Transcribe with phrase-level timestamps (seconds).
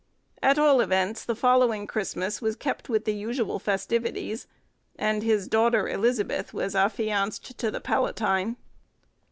[0.41, 4.47] At all events the following Christmas was kept with the usual festivities,
[4.95, 8.55] and his daughter Elizabeth was affianced to the Palatine.